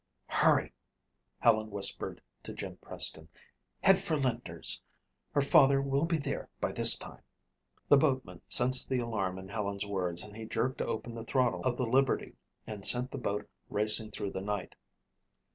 "Hurry," 0.29 0.73
Helen 1.37 1.69
whispered 1.69 2.21
to 2.41 2.53
Jim 2.53 2.77
Preston. 2.77 3.29
"Head 3.81 3.99
for 3.99 4.17
Linder's. 4.17 4.81
Her 5.31 5.41
father 5.43 5.79
will 5.79 6.05
be 6.05 6.17
there 6.17 6.49
by 6.59 6.71
this 6.71 6.97
time." 6.97 7.21
The 7.87 7.97
boatman 7.97 8.41
sensed 8.47 8.89
the 8.89 8.97
alarm 8.97 9.37
in 9.37 9.47
Helen's 9.49 9.85
words 9.85 10.23
and 10.23 10.35
he 10.35 10.45
jerked 10.45 10.81
open 10.81 11.13
the 11.13 11.23
throttle 11.23 11.61
of 11.63 11.77
the 11.77 11.85
Liberty 11.85 12.33
and 12.65 12.83
sent 12.83 13.11
the 13.11 13.19
boat 13.19 13.47
racing 13.69 14.09
through 14.09 14.31
the 14.31 14.41
night. 14.41 14.73